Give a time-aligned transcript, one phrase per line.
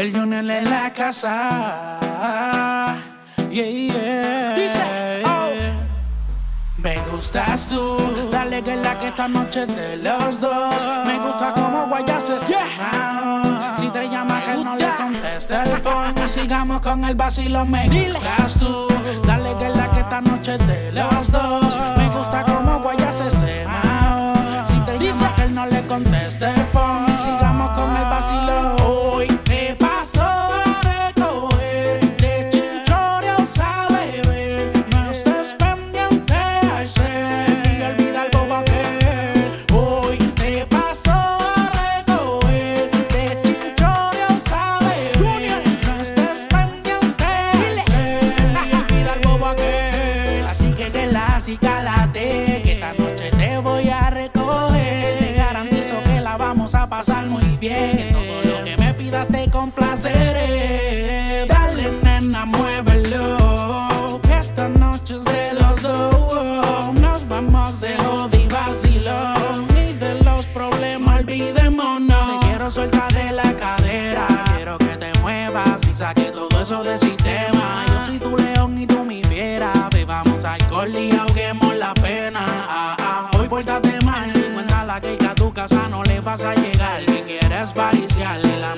[0.00, 2.88] El Junior en la casa.
[3.50, 5.22] Dice.
[5.26, 5.50] Oh".
[6.78, 7.98] Me gustas tú,
[8.32, 10.88] dale que la que esta noche de los dos.
[11.04, 12.48] Me gusta como guayases.
[12.48, 13.74] Yeah.
[13.78, 16.26] Si te llama que no le conteste el phone.
[16.26, 17.66] Sigamos con el vacilo.
[17.66, 18.88] Me gustas tú,
[19.26, 21.78] dale que la que esta noche de los dos.
[21.98, 23.34] Me gusta como guayases.
[24.66, 26.99] Si te dice que él no le conteste el phone.
[56.90, 58.49] pasar muy bien.
[87.72, 88.74] transparencia, le la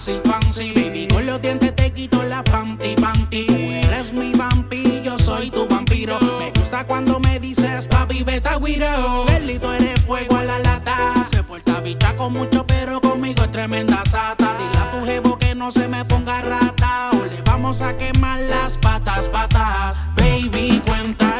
[0.00, 0.72] fancy, fancy.
[0.72, 3.46] Baby, con los dientes te quito la panty, panty.
[3.84, 6.18] Eres mi vampi, yo soy tu vampiro.
[6.38, 9.24] Me gusta cuando me dices, papi, vete a guiro.
[9.26, 11.24] Belito, eres fuego a la lata.
[11.30, 14.56] Se porta bicha con mucho, pero conmigo es tremenda sata.
[14.58, 17.10] Dile a tu jevo que no se me ponga rata.
[17.12, 20.08] O le vamos a quemar las patas, patas.
[20.16, 21.39] Baby, cuenta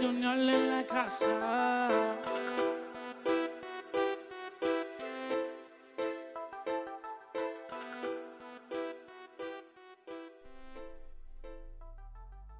[0.00, 2.16] desayunar en la casa.